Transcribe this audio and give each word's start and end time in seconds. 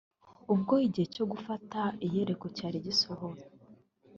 ubwo 0.53 0.73
igihe 0.87 1.07
cyo 1.15 1.25
gufata 1.31 1.79
i 2.05 2.07
yeriko 2.13 2.45
cyari 2.57 2.77
gisohoye 2.85 3.43